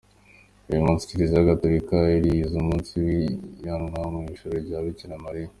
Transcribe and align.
Uyu 0.69 0.85
munsi 0.85 1.07
Kiriziya 1.07 1.47
Gatolika 1.49 1.97
irizihiza 2.17 2.55
umunsi 2.63 2.91
w’ijyanwa 3.05 3.99
mu 4.13 4.19
ijuru 4.33 4.55
rya 4.65 4.79
Bikiramariya. 4.85 5.49